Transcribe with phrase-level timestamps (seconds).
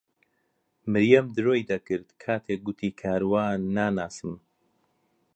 [0.91, 4.31] مریەم درۆی دەکرد کاتێک گوتی کاروان ناناسم.